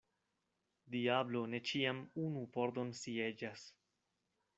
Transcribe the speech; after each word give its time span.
Diablo 0.95 1.43
ne 1.51 1.59
ĉiam 1.71 1.99
unu 2.23 2.47
pordon 2.57 2.95
sieĝas. 3.01 3.67